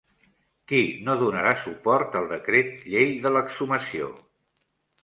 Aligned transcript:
Qui 0.71 0.79
no 1.09 1.17
donarà 1.19 1.53
suport 1.65 2.17
al 2.23 2.27
decret 2.35 2.75
llei 2.95 3.15
de 3.29 3.35
l'exhumació? 3.37 4.15